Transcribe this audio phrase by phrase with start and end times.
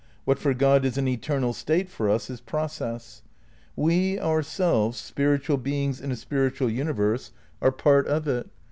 [0.25, 3.21] What for God is an eternal state for us is process.
[3.75, 8.49] We, ourselves, spirit ual beings in a spiritual universe, are part of it.